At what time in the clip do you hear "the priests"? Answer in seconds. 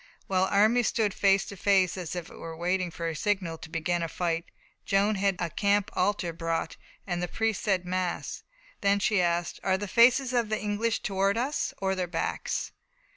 7.21-7.63